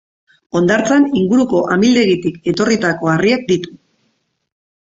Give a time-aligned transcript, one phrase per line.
[0.59, 3.79] Hondartzan inguruko amildegitik etorritako harriak ditu.